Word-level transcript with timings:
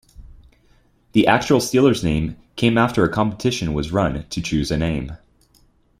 The 1.11 1.27
actual 1.27 1.59
'Steelers' 1.59 2.03
name 2.03 2.35
came 2.55 2.75
after 2.75 3.03
a 3.03 3.13
competition 3.13 3.71
was 3.75 3.91
run 3.91 4.25
to 4.31 4.41
choose 4.41 4.71
a 4.71 4.77
name. 4.77 5.11